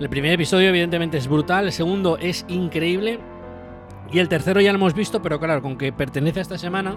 El 0.00 0.08
primer 0.08 0.32
episodio 0.32 0.68
evidentemente 0.68 1.18
es 1.18 1.28
brutal, 1.28 1.66
el 1.66 1.72
segundo 1.72 2.18
es 2.18 2.44
increíble 2.48 3.20
y 4.12 4.18
el 4.18 4.28
tercero 4.28 4.60
ya 4.60 4.72
lo 4.72 4.76
hemos 4.76 4.94
visto, 4.94 5.22
pero 5.22 5.40
claro, 5.40 5.62
con 5.62 5.78
que 5.78 5.92
pertenece 5.92 6.40
a 6.40 6.42
esta 6.42 6.58
semana, 6.58 6.96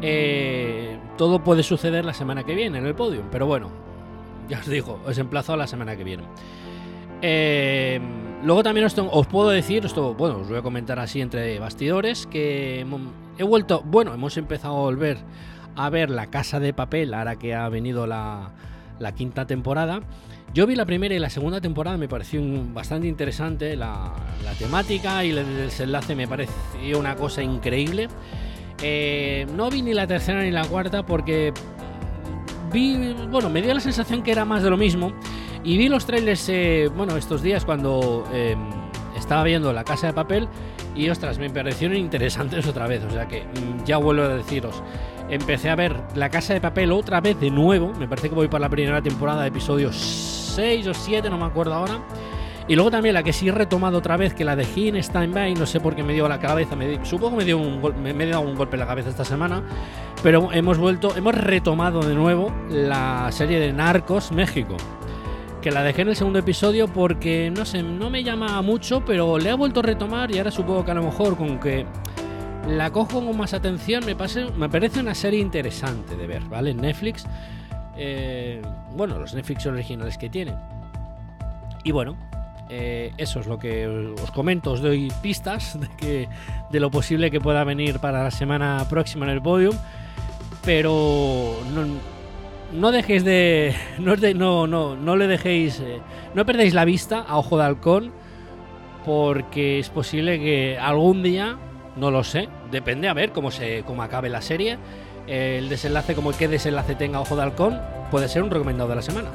eh, 0.00 0.98
todo 1.16 1.42
puede 1.42 1.62
suceder 1.62 2.04
la 2.04 2.14
semana 2.14 2.44
que 2.44 2.54
viene 2.54 2.78
en 2.78 2.86
el 2.86 2.94
podio. 2.94 3.22
Pero 3.30 3.46
bueno, 3.46 3.70
ya 4.48 4.60
os 4.60 4.66
digo, 4.66 5.00
os 5.04 5.18
emplazo 5.18 5.52
a 5.52 5.56
la 5.56 5.66
semana 5.66 5.96
que 5.96 6.04
viene. 6.04 6.24
Eh, 7.20 8.00
luego 8.44 8.62
también 8.62 8.86
os, 8.86 9.26
puedo 9.26 9.50
decir, 9.50 9.84
esto, 9.84 10.14
bueno, 10.14 10.38
os 10.38 10.48
voy 10.48 10.58
a 10.58 10.62
comentar 10.62 10.98
así 10.98 11.20
entre 11.20 11.58
bastidores, 11.58 12.26
que 12.26 12.86
he 13.36 13.42
vuelto, 13.42 13.82
bueno, 13.84 14.14
hemos 14.14 14.36
empezado 14.36 14.76
a 14.76 14.80
volver 14.80 15.18
a 15.76 15.90
ver 15.90 16.10
La 16.10 16.28
Casa 16.28 16.60
de 16.60 16.72
Papel, 16.72 17.12
ahora 17.12 17.36
que 17.36 17.54
ha 17.54 17.68
venido 17.68 18.06
la, 18.06 18.52
la 18.98 19.12
quinta 19.14 19.46
temporada. 19.46 20.00
Yo 20.54 20.66
vi 20.66 20.74
la 20.74 20.86
primera 20.86 21.14
y 21.14 21.18
la 21.18 21.28
segunda 21.28 21.60
temporada, 21.60 21.96
me 21.98 22.08
pareció 22.08 22.40
bastante 22.72 23.06
interesante 23.06 23.76
la, 23.76 24.14
temática 24.58 25.24
y 25.24 25.30
el 25.30 25.44
desenlace 25.56 26.14
me 26.14 26.26
pareció 26.26 26.98
una 26.98 27.14
cosa 27.16 27.42
increíble. 27.42 28.08
Eh, 28.82 29.46
no 29.54 29.70
vi 29.70 29.82
ni 29.82 29.92
la 29.92 30.06
tercera 30.06 30.42
ni 30.42 30.50
la 30.50 30.64
cuarta 30.64 31.04
porque 31.04 31.52
vi, 32.72 33.14
bueno, 33.30 33.50
me 33.50 33.60
dio 33.60 33.74
la 33.74 33.80
sensación 33.80 34.22
que 34.22 34.32
era 34.32 34.44
más 34.44 34.62
de 34.62 34.70
lo 34.70 34.76
mismo. 34.76 35.12
Y 35.64 35.76
vi 35.76 35.88
los 35.88 36.06
trailers, 36.06 36.48
eh, 36.48 36.88
bueno, 36.96 37.16
estos 37.16 37.42
días 37.42 37.64
cuando 37.64 38.24
em, 38.32 38.58
estaba 39.16 39.44
viendo 39.44 39.72
La 39.72 39.84
Casa 39.84 40.06
de 40.06 40.12
Papel 40.14 40.48
y 40.96 41.10
ostras, 41.10 41.38
me 41.38 41.50
parecieron 41.50 41.96
interesantes 41.96 42.66
otra 42.66 42.86
vez. 42.86 43.04
O 43.04 43.10
sea 43.10 43.28
que 43.28 43.42
mm, 43.42 43.84
ya 43.84 43.98
vuelvo 43.98 44.22
a 44.22 44.28
deciros, 44.28 44.82
empecé 45.28 45.68
a 45.68 45.76
ver 45.76 45.94
La 46.14 46.30
Casa 46.30 46.54
de 46.54 46.60
Papel 46.60 46.90
otra 46.90 47.20
vez 47.20 47.38
de 47.38 47.50
nuevo. 47.50 47.92
Me 47.92 48.08
parece 48.08 48.30
que 48.30 48.34
voy 48.34 48.48
para 48.48 48.62
la 48.62 48.70
primera 48.70 49.02
temporada, 49.02 49.46
episodios 49.46 49.94
6 49.94 50.37
o 50.56 50.94
7, 50.94 51.30
no 51.30 51.38
me 51.38 51.44
acuerdo 51.44 51.74
ahora. 51.74 52.00
Y 52.68 52.74
luego 52.74 52.90
también 52.90 53.14
la 53.14 53.22
que 53.22 53.32
sí 53.32 53.48
he 53.48 53.52
retomado 53.52 53.98
otra 53.98 54.18
vez, 54.18 54.34
que 54.34 54.44
la 54.44 54.54
de 54.54 54.66
in 54.76 55.02
Steinbein, 55.02 55.58
no 55.58 55.64
sé 55.64 55.80
por 55.80 55.96
qué 55.96 56.02
me 56.02 56.12
dio 56.12 56.28
la 56.28 56.38
cabeza, 56.38 56.76
me 56.76 57.02
supongo 57.04 57.30
que 57.30 57.36
me 57.38 57.44
dio 57.46 57.56
un, 57.56 57.80
me, 58.02 58.12
me 58.12 58.26
dado 58.26 58.42
un 58.42 58.54
golpe 58.54 58.76
en 58.76 58.80
la 58.80 58.86
cabeza 58.86 59.08
esta 59.08 59.24
semana, 59.24 59.62
pero 60.22 60.52
hemos 60.52 60.76
vuelto, 60.76 61.16
hemos 61.16 61.34
retomado 61.34 62.02
de 62.02 62.14
nuevo 62.14 62.52
la 62.68 63.32
serie 63.32 63.58
de 63.58 63.72
Narcos 63.72 64.32
México, 64.32 64.76
que 65.62 65.70
la 65.70 65.82
dejé 65.82 66.02
en 66.02 66.08
el 66.08 66.16
segundo 66.16 66.40
episodio 66.40 66.88
porque, 66.88 67.50
no 67.50 67.64
sé, 67.64 67.82
no 67.82 68.10
me 68.10 68.22
llama 68.22 68.60
mucho, 68.60 69.02
pero 69.02 69.38
le 69.38 69.48
ha 69.48 69.54
vuelto 69.54 69.80
a 69.80 69.84
retomar 69.84 70.30
y 70.30 70.36
ahora 70.36 70.50
supongo 70.50 70.84
que 70.84 70.90
a 70.90 70.94
lo 70.94 71.04
mejor 71.04 71.38
con 71.38 71.58
que 71.58 71.86
la 72.68 72.90
cojo 72.90 73.24
con 73.24 73.34
más 73.34 73.54
atención, 73.54 74.04
me, 74.04 74.14
me 74.14 74.68
parece 74.68 75.00
una 75.00 75.14
serie 75.14 75.40
interesante 75.40 76.16
de 76.16 76.26
ver, 76.26 76.44
¿vale? 76.44 76.74
Netflix, 76.74 77.24
eh, 77.98 78.62
bueno, 78.94 79.18
los 79.18 79.34
Netflix 79.34 79.66
originales 79.66 80.16
que 80.16 80.30
tienen. 80.30 80.56
Y 81.84 81.92
bueno, 81.92 82.16
eh, 82.70 83.12
eso 83.16 83.40
es 83.40 83.46
lo 83.46 83.58
que 83.58 83.86
os 83.86 84.30
comento, 84.30 84.72
os 84.72 84.82
doy 84.82 85.12
pistas 85.22 85.78
de, 85.80 85.88
que, 85.96 86.28
de 86.70 86.80
lo 86.80 86.90
posible 86.90 87.30
que 87.30 87.40
pueda 87.40 87.64
venir 87.64 87.98
para 87.98 88.24
la 88.24 88.30
semana 88.30 88.86
próxima 88.88 89.26
en 89.26 89.32
el 89.32 89.42
podium, 89.42 89.74
pero 90.64 91.56
no, 92.72 92.92
dejéis 92.92 93.24
de 93.24 93.74
no, 93.98 94.16
no, 94.16 94.66
no, 94.66 94.96
no 94.96 95.16
le 95.16 95.26
dejéis, 95.26 95.80
eh, 95.80 96.00
no 96.34 96.44
perdéis 96.44 96.74
la 96.74 96.84
vista 96.84 97.20
a 97.20 97.38
Ojo 97.38 97.56
de 97.56 97.64
Halcón, 97.64 98.12
porque 99.06 99.78
es 99.78 99.88
posible 99.88 100.38
que 100.38 100.78
algún 100.78 101.22
día, 101.22 101.56
no 101.98 102.10
lo 102.10 102.24
sé, 102.24 102.48
depende 102.70 103.08
a 103.08 103.14
ver 103.14 103.32
cómo, 103.32 103.50
se, 103.50 103.82
cómo 103.84 104.02
acabe 104.02 104.28
la 104.28 104.40
serie, 104.40 104.78
el 105.26 105.68
desenlace, 105.68 106.14
como 106.14 106.32
qué 106.32 106.48
desenlace 106.48 106.94
tenga 106.94 107.20
Ojo 107.20 107.36
de 107.36 107.42
Halcón, 107.42 107.80
puede 108.10 108.28
ser 108.28 108.42
un 108.42 108.50
recomendado 108.50 108.88
de 108.88 108.96
la 108.96 109.02
semana. 109.02 109.30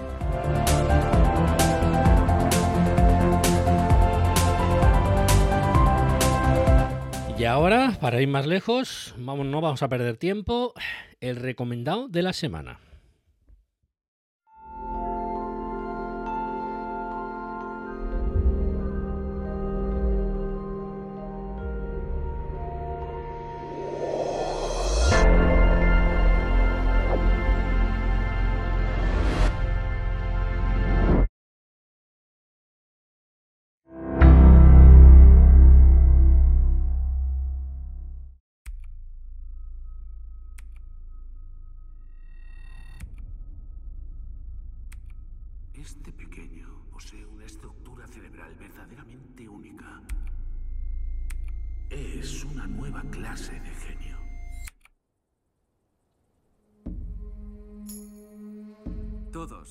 Y 7.37 7.45
ahora, 7.45 7.97
para 7.99 8.21
ir 8.21 8.27
más 8.29 8.45
lejos, 8.45 9.13
vamos, 9.17 9.45
no 9.45 9.59
vamos 9.59 9.83
a 9.83 9.89
perder 9.89 10.15
tiempo, 10.15 10.73
el 11.19 11.35
recomendado 11.35 12.07
de 12.07 12.21
la 12.21 12.31
semana. 12.31 12.79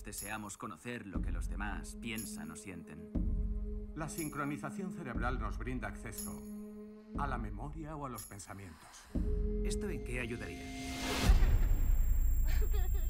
Deseamos 0.04 0.58
conocer 0.58 1.06
lo 1.06 1.22
que 1.22 1.32
los 1.32 1.48
demás 1.48 1.96
piensan 2.00 2.50
o 2.50 2.56
sienten. 2.56 2.98
La 3.94 4.08
sincronización 4.08 4.92
cerebral 4.92 5.40
nos 5.40 5.56
brinda 5.58 5.88
acceso 5.88 6.42
a 7.18 7.26
la 7.26 7.38
memoria 7.38 7.96
o 7.96 8.06
a 8.06 8.10
los 8.10 8.24
pensamientos. 8.24 8.88
¿Esto 9.64 9.88
en 9.88 10.04
qué 10.04 10.20
ayudaría? 10.20 10.62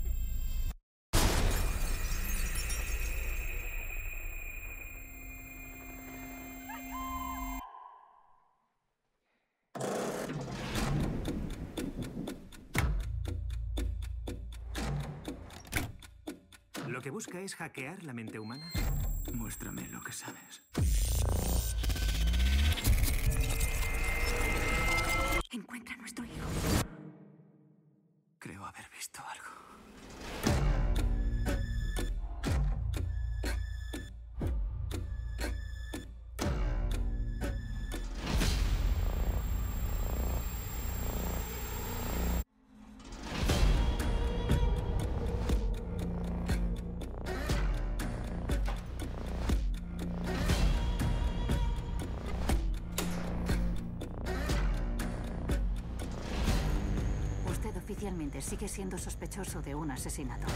que 17.02 17.10
busca 17.10 17.40
es 17.40 17.56
hackear 17.56 18.04
la 18.04 18.12
mente 18.12 18.38
humana? 18.38 18.70
Muéstrame 19.34 19.88
lo 19.88 20.00
que 20.02 20.12
sabes. 20.12 20.62
Encuentra 25.50 25.94
a 25.94 25.98
nuestro 25.98 26.24
hijo. 26.24 26.81
Sigue 58.42 58.68
siendo 58.68 58.98
sospechoso 58.98 59.62
de 59.62 59.74
un 59.74 59.90
asesinato. 59.90 60.46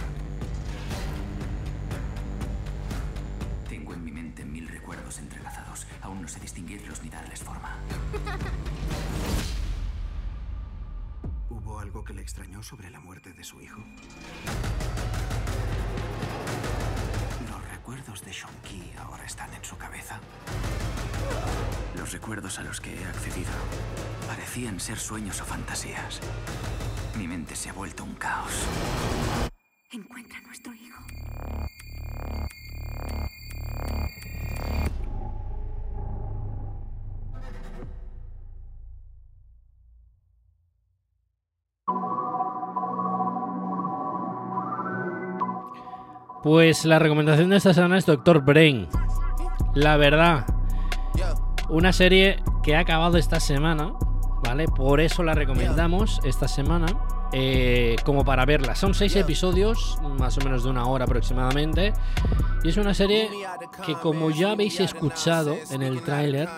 Tengo 3.68 3.94
en 3.94 4.04
mi 4.04 4.10
mente 4.10 4.44
mil 4.44 4.68
recuerdos 4.68 5.18
entrelazados. 5.18 5.86
Aún 6.02 6.22
no 6.22 6.28
sé 6.28 6.40
distinguirlos 6.40 7.02
ni 7.02 7.08
darles 7.08 7.42
forma. 7.42 7.76
¿Hubo 11.50 11.78
algo 11.78 12.04
que 12.04 12.12
le 12.12 12.22
extrañó 12.22 12.62
sobre 12.62 12.90
la 12.90 13.00
muerte 13.00 13.32
de 13.32 13.44
su 13.44 13.60
hijo? 13.60 13.82
Los 17.48 17.70
recuerdos 17.70 18.24
de 18.24 18.32
Shonki 18.32 18.92
ahora 18.98 19.24
están 19.24 19.52
en 19.54 19.64
su 19.64 19.76
cabeza. 19.76 20.20
Los 21.96 22.12
recuerdos 22.12 22.58
a 22.58 22.62
los 22.62 22.80
que 22.80 22.94
he 22.94 23.04
accedido 23.04 23.50
parecían 24.26 24.80
ser 24.80 24.98
sueños 24.98 25.40
o 25.40 25.44
fantasías. 25.44 26.20
Mi 27.18 27.26
mente 27.26 27.56
se 27.56 27.70
ha 27.70 27.72
vuelto 27.72 28.04
un 28.04 28.14
caos. 28.14 28.66
Encuentra 29.90 30.38
a 30.38 30.42
nuestro 30.42 30.72
hijo. 30.74 31.02
Pues 46.42 46.84
la 46.84 46.98
recomendación 46.98 47.48
de 47.48 47.56
esta 47.56 47.72
semana 47.72 47.96
es 47.96 48.04
Doctor 48.04 48.44
Brain. 48.44 48.88
La 49.74 49.96
verdad, 49.96 50.44
una 51.70 51.94
serie 51.94 52.42
que 52.62 52.76
ha 52.76 52.80
acabado 52.80 53.16
esta 53.16 53.40
semana 53.40 53.94
¿vale? 54.46 54.66
Por 54.68 55.00
eso 55.00 55.22
la 55.22 55.34
recomendamos 55.34 56.20
esta 56.24 56.48
semana. 56.48 56.86
Eh, 57.32 57.96
como 58.04 58.24
para 58.24 58.44
verla. 58.44 58.76
Son 58.76 58.94
seis 58.94 59.16
episodios, 59.16 59.98
más 60.18 60.38
o 60.38 60.40
menos 60.42 60.62
de 60.62 60.70
una 60.70 60.86
hora 60.86 61.04
aproximadamente. 61.04 61.92
Y 62.62 62.68
es 62.68 62.76
una 62.76 62.94
serie 62.94 63.30
que 63.84 63.94
como 63.94 64.30
ya 64.30 64.52
habéis 64.52 64.80
escuchado 64.80 65.56
en 65.70 65.82
el 65.82 66.02
tráiler, 66.02 66.48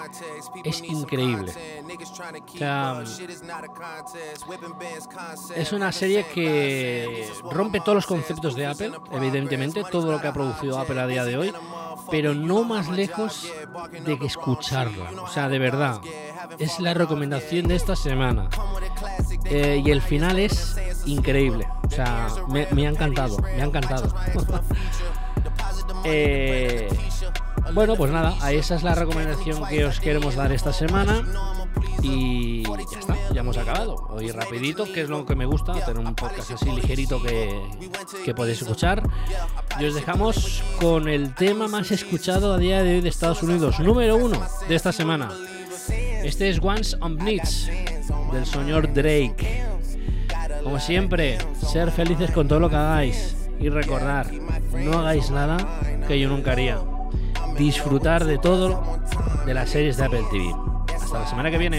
es 0.64 0.82
increíble. 0.82 1.52
es 5.56 5.72
una 5.72 5.92
serie 5.92 6.26
que 6.32 7.28
rompe 7.50 7.80
todos 7.80 7.96
los 7.96 8.06
conceptos 8.06 8.54
de 8.54 8.66
Apple, 8.66 8.92
evidentemente, 9.12 9.82
todo 9.90 10.12
lo 10.12 10.20
que 10.20 10.28
ha 10.28 10.32
producido 10.32 10.78
Apple 10.78 11.00
a 11.00 11.06
día 11.06 11.24
de 11.24 11.36
hoy, 11.36 11.52
pero 12.10 12.34
no 12.34 12.64
más 12.64 12.88
lejos 12.88 13.50
de 14.04 14.18
que 14.18 14.26
escucharla. 14.26 15.10
O 15.22 15.28
sea, 15.28 15.48
de 15.48 15.58
verdad, 15.58 16.00
es 16.58 16.80
la 16.80 16.94
recomendación 16.94 17.68
de 17.68 17.76
esta 17.76 17.96
semana. 17.96 18.48
Eh, 19.44 19.82
y 19.84 19.90
el 19.90 20.02
final 20.02 20.38
es 20.38 20.76
increíble. 21.06 21.66
O 21.86 21.90
sea, 21.90 22.28
me, 22.48 22.86
ha 22.86 22.90
encantado, 22.90 23.38
me 23.38 23.62
ha 23.62 23.64
encantado. 23.64 24.14
Eh, 26.04 26.88
bueno, 27.74 27.96
pues 27.96 28.10
nada, 28.12 28.52
esa 28.52 28.76
es 28.76 28.82
la 28.82 28.94
recomendación 28.94 29.66
que 29.66 29.84
os 29.84 30.00
queremos 30.00 30.36
dar 30.36 30.52
esta 30.52 30.72
semana. 30.72 31.24
Y 32.02 32.62
ya 32.62 32.98
está, 32.98 33.16
ya 33.32 33.40
hemos 33.40 33.56
acabado. 33.56 33.96
Hoy 34.10 34.30
rapidito, 34.30 34.84
que 34.84 35.02
es 35.02 35.08
lo 35.08 35.26
que 35.26 35.34
me 35.34 35.46
gusta, 35.46 35.72
tener 35.72 35.98
un 35.98 36.14
podcast 36.14 36.52
así 36.52 36.70
ligerito 36.70 37.20
que, 37.22 37.60
que 38.24 38.34
podéis 38.34 38.62
escuchar. 38.62 39.02
Y 39.78 39.84
os 39.84 39.94
dejamos 39.94 40.62
con 40.80 41.08
el 41.08 41.34
tema 41.34 41.68
más 41.68 41.90
escuchado 41.90 42.54
a 42.54 42.58
día 42.58 42.82
de 42.82 42.96
hoy 42.96 43.00
de 43.00 43.08
Estados 43.08 43.42
Unidos, 43.42 43.80
número 43.80 44.16
uno 44.16 44.40
de 44.68 44.74
esta 44.74 44.92
semana. 44.92 45.30
Este 46.22 46.48
es 46.50 46.60
Once 46.62 46.96
on 47.00 47.16
Blitz 47.16 47.68
del 48.32 48.46
señor 48.46 48.92
Drake. 48.92 49.64
Como 50.62 50.78
siempre, 50.78 51.38
ser 51.66 51.90
felices 51.90 52.30
con 52.30 52.48
todo 52.48 52.60
lo 52.60 52.68
que 52.68 52.76
hagáis 52.76 53.36
y 53.60 53.68
recordar, 53.68 54.30
no 54.32 54.98
hagáis 54.98 55.30
nada 55.30 55.56
que 56.06 56.18
yo 56.18 56.28
nunca 56.28 56.52
haría. 56.52 56.78
Disfrutar 57.56 58.24
de 58.24 58.38
todo 58.38 59.00
de 59.46 59.54
las 59.54 59.70
series 59.70 59.96
de 59.96 60.04
Apple 60.04 60.24
TV. 60.30 60.67
Hasta 61.08 61.20
la 61.20 61.26
semana 61.26 61.50
que 61.50 61.56
viene. 61.56 61.78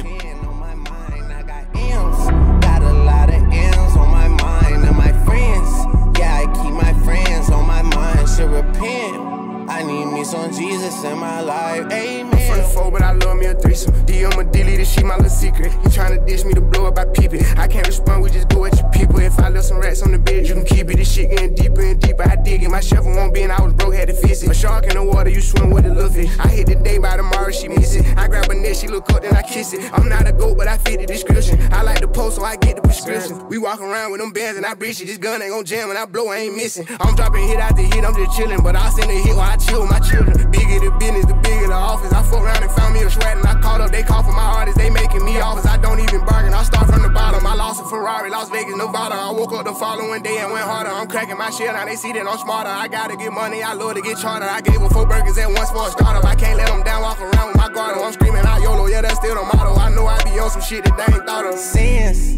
I 9.69 9.83
need 9.83 10.05
me 10.07 10.25
some 10.25 10.51
Jesus 10.51 11.03
in 11.03 11.19
my 11.19 11.41
life, 11.41 11.85
amen. 11.91 12.33
I'm 12.33 12.63
from 12.63 12.71
four, 12.71 12.91
but 12.91 13.03
I 13.03 13.11
love 13.13 13.37
me 13.37 13.45
a 13.45 13.53
threesome. 13.53 13.93
DM 14.07 14.35
a 14.35 14.43
dilly, 14.43 14.77
this 14.77 14.91
shit 14.91 15.05
my 15.05 15.15
little 15.15 15.29
secret. 15.29 15.71
You 15.71 15.89
tryna 15.89 16.25
dish 16.25 16.43
me 16.43 16.53
to 16.53 16.61
blow 16.61 16.87
up, 16.87 16.97
I 16.97 17.05
peep 17.05 17.33
it. 17.33 17.57
I 17.57 17.67
can't 17.67 17.85
respond, 17.85 18.23
we 18.23 18.31
just 18.31 18.49
go 18.49 18.65
at 18.65 18.75
your 18.77 18.89
people. 18.89 19.19
If 19.19 19.39
I 19.39 19.49
left 19.49 19.67
some 19.67 19.77
rats 19.77 20.01
on 20.01 20.11
the 20.11 20.17
bed, 20.17 20.47
you 20.47 20.55
can 20.55 20.65
keep 20.65 20.89
it. 20.89 20.97
This 20.97 21.13
shit 21.13 21.29
getting 21.29 21.53
deeper 21.53 21.81
and 21.81 22.01
deeper. 22.01 22.27
I 22.27 22.35
dig 22.35 22.63
it. 22.63 22.69
My 22.69 22.79
shovel 22.79 23.13
won't 23.13 23.33
be, 23.33 23.43
and 23.43 23.51
I 23.51 23.61
was 23.61 23.73
broke, 23.73 23.93
had 23.93 24.07
to 24.07 24.13
fix 24.15 24.41
it. 24.41 24.49
A 24.49 24.53
shark 24.55 24.85
in 24.85 24.95
the 24.95 25.03
water, 25.03 25.29
you 25.29 25.39
swim 25.39 25.69
with 25.69 25.85
a 25.85 25.93
little. 25.93 26.09
I 26.41 26.47
hit 26.47 26.65
the 26.65 26.75
day 26.75 26.97
by 26.97 27.15
tomorrow, 27.15 27.51
she 27.51 27.67
miss 27.67 27.95
it. 27.95 28.17
I 28.17 28.27
grab 28.27 28.48
she 28.75 28.87
look 28.87 29.09
up, 29.11 29.21
then 29.21 29.35
I 29.35 29.41
kiss 29.41 29.73
it. 29.73 29.91
I'm 29.93 30.07
not 30.09 30.27
a 30.27 30.31
goat, 30.31 30.57
but 30.57 30.67
I 30.67 30.77
fit 30.77 30.99
the 30.99 31.05
description. 31.05 31.59
I 31.73 31.81
like 31.83 32.01
the 32.01 32.07
post, 32.07 32.37
so 32.37 32.43
I 32.43 32.55
get 32.55 32.75
the 32.75 32.81
prescription. 32.81 33.47
We 33.47 33.57
walk 33.57 33.79
around 33.79 34.11
with 34.11 34.21
them 34.21 34.31
bands 34.31 34.57
and 34.57 34.65
I 34.65 34.73
breach 34.73 35.01
it. 35.01 35.05
This 35.05 35.17
gun 35.17 35.41
ain't 35.41 35.51
gon' 35.51 35.65
jam, 35.65 35.89
and 35.89 35.97
I 35.97 36.05
blow, 36.05 36.27
I 36.29 36.37
ain't 36.37 36.55
missing. 36.55 36.85
I'm 36.99 37.15
dropping 37.15 37.47
hit 37.47 37.59
after 37.59 37.81
hit, 37.81 38.03
I'm 38.05 38.15
just 38.15 38.37
chillin', 38.37 38.63
but 38.63 38.75
I 38.75 38.89
send 38.89 39.09
a 39.09 39.13
hit 39.13 39.35
while 39.35 39.51
I 39.51 39.57
chill 39.57 39.81
with 39.81 39.91
my 39.91 39.99
children. 39.99 40.51
Bigger 40.51 40.79
the 40.79 40.91
business, 40.99 41.25
the 41.25 41.35
bigger 41.35 41.67
the 41.67 41.73
office. 41.73 42.11
I 42.13 42.23
fuck 42.23 42.41
around 42.41 42.63
and 42.63 42.71
found 42.71 42.93
me 42.93 43.01
a 43.01 43.09
sweat 43.09 43.37
and 43.37 43.45
I 43.45 43.59
called 43.61 43.81
up. 43.81 43.91
They 43.91 44.03
call 44.03 44.23
for 44.23 44.31
my 44.31 44.45
artists, 44.59 44.79
they 44.79 44.89
making 44.89 45.23
me 45.25 45.39
offers. 45.39 45.65
I 45.65 45.77
don't 45.77 45.99
even 45.99 46.25
bargain. 46.25 46.53
I 46.53 46.63
start 46.63 46.87
from 46.91 47.01
the 47.01 47.09
bottom. 47.09 47.45
I 47.45 47.55
lost 47.55 47.81
a 47.81 47.85
Ferrari, 47.85 48.29
Las 48.29 48.49
Vegas, 48.49 48.75
Nevada. 48.75 49.15
I 49.15 49.31
woke 49.31 49.53
up 49.53 49.65
the 49.65 49.73
following 49.73 50.21
day 50.21 50.37
and 50.37 50.51
went 50.51 50.65
harder. 50.65 50.89
I'm 50.89 51.07
cracking 51.07 51.37
my 51.37 51.49
shit 51.49 51.71
now. 51.71 51.85
They 51.85 51.95
see 51.95 52.13
that 52.13 52.27
I'm 52.27 52.37
smarter. 52.37 52.69
I 52.69 52.87
gotta 52.87 53.15
get 53.15 53.31
money. 53.33 53.63
I 53.63 53.73
love 53.73 53.95
to 53.95 54.01
get 54.01 54.17
charter. 54.17 54.45
I 54.45 54.61
gave 54.61 54.79
her 54.79 54.89
four 54.89 55.05
burgers 55.05 55.37
at 55.37 55.47
once 55.47 55.71
for 55.71 55.87
a 55.87 55.91
startup. 55.91 56.25
I 56.25 56.35
can't 56.35 56.57
let 56.57 56.67
them 56.67 56.83
down. 56.83 57.01
Walk 57.01 57.19
around 57.19 57.47
with 57.47 57.57
my 57.57 57.69
guard. 57.69 57.97
I'm 57.97 58.13
screaming 58.13 58.45
YOLO. 58.61 58.87
Yeah, 58.87 59.01
that's 59.01 59.15
still 59.15 59.35
the 59.35 59.43
motto. 59.43 59.75
I 59.75 59.89
know 59.89 60.07
I 60.07 60.21
be 60.23 60.39
on 60.39 60.49
some 60.49 60.61
shit 60.61 60.83
that 60.85 60.97
they 60.97 61.13
ain't 61.13 61.25
thought 61.25 61.45
of. 61.45 61.55
Sins. 61.57 62.37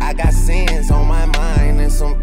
I 0.00 0.12
got 0.12 0.32
sins 0.32 0.90
on 0.90 1.06
my 1.06 1.26
mind 1.26 1.80
and 1.80 1.90
some 1.92 2.13